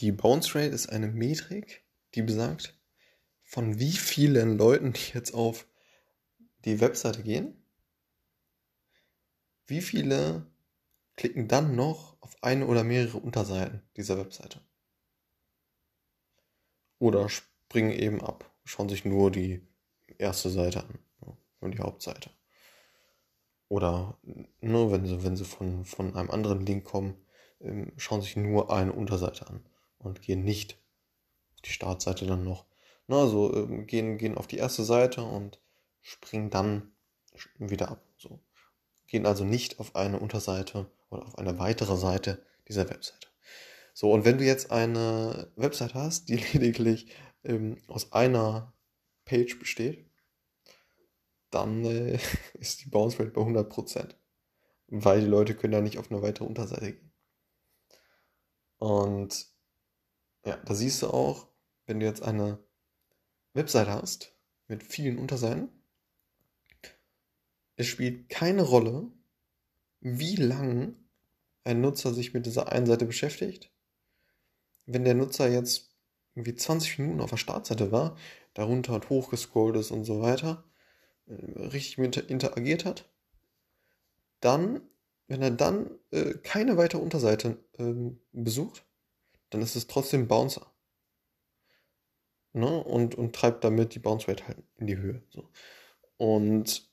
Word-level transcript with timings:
Die 0.00 0.12
Bounce 0.12 0.54
Rate 0.54 0.68
ist 0.68 0.90
eine 0.90 1.08
Metrik, 1.08 1.84
die 2.14 2.22
besagt, 2.22 2.78
von 3.42 3.80
wie 3.80 3.90
vielen 3.90 4.56
Leuten, 4.56 4.92
die 4.92 5.12
jetzt 5.12 5.34
auf 5.34 5.66
die 6.64 6.80
Webseite 6.80 7.24
gehen, 7.24 7.60
wie 9.66 9.80
viele 9.80 10.46
klicken 11.16 11.48
dann 11.48 11.74
noch 11.74 12.16
auf 12.20 12.36
eine 12.42 12.68
oder 12.68 12.84
mehrere 12.84 13.18
Unterseiten 13.18 13.82
dieser 13.96 14.18
Webseite. 14.18 14.60
Oder 17.00 17.28
springen 17.28 17.90
eben 17.90 18.22
ab, 18.22 18.54
schauen 18.64 18.88
sich 18.88 19.04
nur 19.04 19.32
die 19.32 19.66
erste 20.16 20.48
Seite 20.48 20.84
an, 20.84 20.98
nur 21.60 21.70
die 21.72 21.80
Hauptseite. 21.80 22.30
Oder 23.66 24.16
nur 24.60 24.92
wenn 24.92 25.06
sie, 25.06 25.24
wenn 25.24 25.36
sie 25.36 25.44
von, 25.44 25.84
von 25.84 26.14
einem 26.14 26.30
anderen 26.30 26.64
Link 26.64 26.84
kommen, 26.84 27.20
ähm, 27.60 27.92
schauen 27.96 28.22
sich 28.22 28.36
nur 28.36 28.72
eine 28.72 28.92
Unterseite 28.92 29.48
an 29.48 29.68
und 29.98 30.22
gehen 30.22 30.44
nicht 30.44 30.78
auf 31.54 31.62
die 31.62 31.70
Startseite 31.70 32.26
dann 32.26 32.44
noch. 32.44 32.66
Na, 33.06 33.20
also 33.20 33.54
ähm, 33.54 33.86
gehen, 33.86 34.18
gehen 34.18 34.36
auf 34.36 34.46
die 34.46 34.58
erste 34.58 34.84
Seite 34.84 35.22
und 35.22 35.60
springen 36.02 36.50
dann 36.50 36.92
wieder 37.58 37.90
ab. 37.90 38.04
So. 38.16 38.40
Gehen 39.06 39.26
also 39.26 39.44
nicht 39.44 39.80
auf 39.80 39.96
eine 39.96 40.18
Unterseite 40.20 40.90
oder 41.10 41.26
auf 41.26 41.38
eine 41.38 41.58
weitere 41.58 41.96
Seite 41.96 42.44
dieser 42.68 42.88
Webseite. 42.90 43.28
So, 43.94 44.12
und 44.12 44.24
wenn 44.24 44.38
du 44.38 44.44
jetzt 44.44 44.70
eine 44.70 45.50
Webseite 45.56 45.94
hast, 45.94 46.28
die 46.28 46.36
lediglich 46.52 47.12
ähm, 47.44 47.78
aus 47.88 48.12
einer 48.12 48.72
Page 49.24 49.58
besteht, 49.58 50.08
dann 51.50 51.84
äh, 51.84 52.18
ist 52.54 52.84
die 52.84 52.88
Bounce 52.88 53.18
Rate 53.18 53.30
bei 53.30 53.40
100%. 53.40 54.14
Weil 54.88 55.20
die 55.20 55.26
Leute 55.26 55.54
können 55.54 55.74
ja 55.74 55.80
nicht 55.80 55.98
auf 55.98 56.10
eine 56.10 56.22
weitere 56.22 56.44
Unterseite 56.44 56.92
gehen. 56.92 57.12
Und 58.78 59.46
ja, 60.44 60.56
da 60.56 60.74
siehst 60.74 61.02
du 61.02 61.08
auch, 61.08 61.48
wenn 61.86 62.00
du 62.00 62.06
jetzt 62.06 62.22
eine 62.22 62.58
Webseite 63.54 63.90
hast 63.90 64.34
mit 64.66 64.82
vielen 64.82 65.18
Unterseiten, 65.18 65.68
es 67.76 67.86
spielt 67.86 68.28
keine 68.28 68.62
Rolle, 68.62 69.10
wie 70.00 70.36
lang 70.36 70.96
ein 71.64 71.80
Nutzer 71.80 72.12
sich 72.12 72.34
mit 72.34 72.46
dieser 72.46 72.72
einen 72.72 72.86
Seite 72.86 73.04
beschäftigt. 73.04 73.70
Wenn 74.86 75.04
der 75.04 75.14
Nutzer 75.14 75.48
jetzt 75.48 75.94
irgendwie 76.34 76.54
20 76.54 76.98
Minuten 76.98 77.20
auf 77.20 77.30
der 77.30 77.36
Startseite 77.36 77.92
war, 77.92 78.16
darunter 78.54 78.92
hat 78.92 79.10
hochgescrollt 79.10 79.76
ist 79.76 79.90
und 79.90 80.04
so 80.04 80.20
weiter, 80.20 80.64
äh, 81.26 81.34
richtig 81.34 81.98
mit 81.98 82.16
interagiert 82.16 82.84
hat, 82.84 83.08
dann, 84.40 84.80
wenn 85.26 85.42
er 85.42 85.50
dann 85.50 85.90
äh, 86.10 86.34
keine 86.34 86.76
weitere 86.76 87.02
Unterseite 87.02 87.62
äh, 87.78 87.92
besucht, 88.32 88.87
dann 89.50 89.62
ist 89.62 89.76
es 89.76 89.86
trotzdem 89.86 90.28
Bouncer. 90.28 90.72
Ne? 92.52 92.82
Und, 92.82 93.14
und 93.14 93.34
treibt 93.34 93.64
damit 93.64 93.94
die 93.94 93.98
Bounce 93.98 94.28
Rate 94.28 94.46
halt 94.46 94.62
in 94.76 94.86
die 94.86 94.96
Höhe. 94.96 95.22
So. 95.30 95.48
Und 96.16 96.88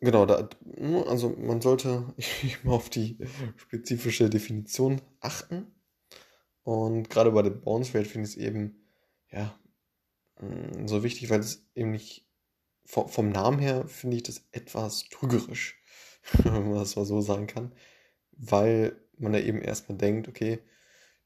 genau, 0.00 0.26
da, 0.26 0.48
ne, 0.64 1.06
also 1.06 1.30
man 1.30 1.60
sollte 1.60 2.14
immer 2.62 2.74
auf 2.74 2.90
die 2.90 3.18
spezifische 3.56 4.28
Definition 4.28 5.00
achten. 5.20 5.74
Und 6.64 7.08
gerade 7.10 7.32
bei 7.32 7.42
der 7.42 7.50
Bounce 7.50 7.96
Rate 7.96 8.08
finde 8.08 8.28
ich 8.28 8.36
es 8.36 8.42
eben, 8.42 8.86
ja, 9.30 9.58
mm, 10.40 10.86
so 10.86 11.02
wichtig, 11.02 11.30
weil 11.30 11.40
es 11.40 11.66
eben 11.74 11.92
nicht 11.92 12.28
vom, 12.84 13.08
vom 13.08 13.30
Namen 13.30 13.58
her 13.58 13.86
finde 13.86 14.16
ich 14.16 14.22
das 14.22 14.46
etwas 14.52 15.08
trügerisch, 15.08 15.80
wenn 16.42 16.70
man 16.70 16.74
das 16.74 16.96
mal 16.96 17.04
so 17.04 17.20
sagen 17.20 17.46
kann, 17.46 17.74
weil 18.32 19.01
man 19.18 19.34
ja 19.34 19.40
eben 19.40 19.60
erstmal 19.60 19.98
denkt, 19.98 20.28
okay, 20.28 20.60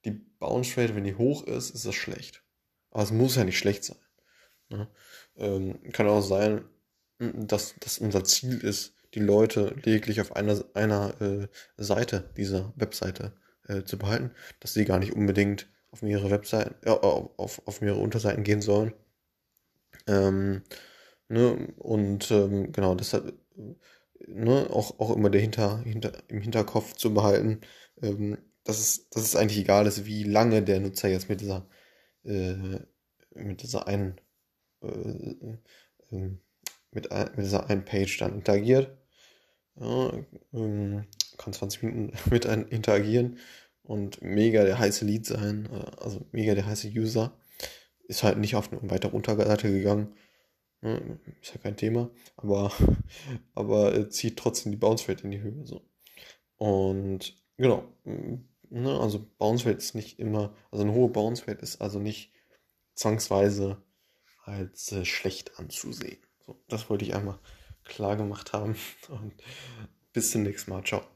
die 0.05 0.11
Bounce 0.11 0.81
Rate, 0.81 0.95
wenn 0.95 1.05
die 1.05 1.17
hoch 1.17 1.45
ist, 1.45 1.71
ist 1.71 1.87
das 1.87 1.95
schlecht. 1.95 2.43
Aber 2.91 3.03
es 3.03 3.13
muss 3.13 3.37
ja 3.37 3.45
nicht 3.45 3.59
schlecht 3.59 3.85
sein. 3.85 3.99
Ne? 4.69 4.89
Ähm, 5.37 5.81
kann 5.93 6.09
auch 6.09 6.23
sein, 6.23 6.65
dass 7.19 7.75
das 7.81 7.99
unser 7.99 8.25
Ziel 8.25 8.59
ist, 8.59 8.95
die 9.15 9.21
Leute 9.21 9.75
lediglich 9.83 10.21
auf 10.21 10.37
einer, 10.37 10.65
einer 10.75 11.21
äh, 11.21 11.49
Seite 11.77 12.31
dieser 12.37 12.73
Webseite 12.77 13.33
äh, 13.69 13.85
zu 13.85 13.99
behalten, 13.99 14.33
dass 14.61 14.75
sie 14.75 14.85
gar 14.85 14.99
nicht 14.99 15.15
unbedingt 15.15 15.69
auf 15.91 16.03
mehrere 16.03 16.31
Webseiten, 16.31 16.75
äh, 16.85 16.91
auf, 16.91 17.63
auf 17.67 17.81
mehrere 17.81 18.01
Unterseiten 18.01 18.45
gehen 18.45 18.61
sollen. 18.61 18.93
Ähm, 20.07 20.63
ne? 21.29 21.73
Und 21.79 22.31
ähm, 22.31 22.73
genau, 22.73 22.95
deshalb 22.95 23.33
ne, 24.37 24.69
auch, 24.71 24.99
auch 25.01 25.15
immer 25.17 25.31
der 25.31 25.41
hinter, 25.41 25.83
im 26.29 26.41
Hinterkopf 26.41 26.95
zu 26.95 27.15
behalten, 27.15 27.61
ähm, 28.03 28.39
dass, 28.65 28.79
es, 28.79 29.09
dass 29.11 29.23
es 29.23 29.37
eigentlich 29.37 29.59
egal 29.59 29.87
ist, 29.87 30.07
wie 30.07 30.25
lange 30.25 30.63
der 30.63 30.81
Nutzer 30.81 31.09
jetzt 31.09 31.29
mit 31.29 31.41
dieser, 31.41 31.69
äh, 32.25 32.81
mit 33.35 33.63
dieser 33.63 33.87
einen, 33.87 34.21
äh, 34.83 34.89
äh, 34.89 36.39
mit, 36.93 37.11
mit 37.11 37.39
dieser 37.39 37.69
einen 37.71 37.85
Page 37.85 38.19
dann 38.19 38.35
interagiert. 38.35 38.97
Ja, 39.79 40.13
ähm, 40.55 41.05
kann 41.37 41.53
20 41.53 41.83
Minuten 41.83 42.19
mit 42.31 42.47
einem 42.47 42.69
interagieren 42.69 43.39
und 43.83 44.23
mega 44.23 44.65
der 44.65 44.79
heiße 44.79 45.05
Lead 45.05 45.27
sein, 45.27 45.69
äh, 45.73 46.03
also 46.03 46.27
mega 46.33 46.55
der 46.55 46.67
heiße 46.67 46.89
User. 46.89 47.39
Ist 48.09 48.23
halt 48.23 48.39
nicht 48.39 48.57
auf 48.57 48.73
eine 48.73 48.91
weitere 48.91 49.15
Unterseite 49.17 49.71
gegangen 49.71 50.15
ist 50.83 51.55
ja 51.55 51.61
kein 51.61 51.77
Thema, 51.77 52.11
aber, 52.37 52.73
aber 53.55 54.11
zieht 54.11 54.39
trotzdem 54.39 54.73
die 54.73 54.79
Bounce 54.79 55.09
Rate 55.09 55.25
in 55.25 55.31
die 55.31 55.41
Höhe. 55.41 55.67
So. 55.67 55.83
Und 56.57 57.37
genau, 57.57 57.85
ne, 58.05 59.01
also 59.01 59.27
Bounce 59.39 59.67
Rate 59.67 59.79
ist 59.79 59.95
nicht 59.95 60.19
immer, 60.19 60.55
also 60.71 60.85
eine 60.85 60.93
hohe 60.93 61.09
Bounce 61.09 61.47
Rate 61.47 61.63
ist 61.63 61.81
also 61.81 61.99
nicht 61.99 62.33
zwangsweise 62.95 63.83
als 64.45 64.93
äh, 64.93 65.05
schlecht 65.05 65.59
anzusehen. 65.59 66.19
So, 66.45 66.63
das 66.69 66.89
wollte 66.89 67.05
ich 67.05 67.15
einmal 67.15 67.39
klar 67.85 68.17
gemacht 68.17 68.53
haben 68.53 68.77
und 69.09 69.35
bis 70.13 70.31
zum 70.31 70.43
nächsten 70.43 70.71
Mal. 70.71 70.85
Ciao. 70.85 71.07